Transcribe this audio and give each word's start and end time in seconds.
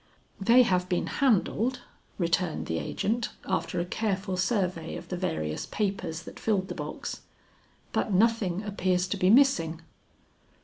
"They 0.39 0.63
have 0.63 0.89
been 0.89 1.05
handled," 1.05 1.81
returned 2.17 2.65
the 2.65 2.79
agent, 2.79 3.29
after 3.47 3.79
a 3.79 3.85
careful 3.85 4.35
survey 4.35 4.95
of 4.95 5.09
the 5.09 5.15
various 5.15 5.67
papers 5.67 6.23
that 6.23 6.39
filled 6.39 6.69
the 6.69 6.73
box, 6.73 7.21
"but 7.93 8.11
nothing 8.11 8.63
appears 8.63 9.07
to 9.09 9.17
be 9.17 9.29
missing." 9.29 9.83